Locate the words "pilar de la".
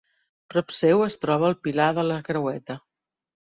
1.69-2.19